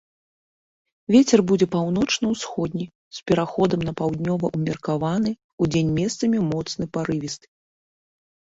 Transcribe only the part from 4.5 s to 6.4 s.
ўмеркаваны, удзень месцамі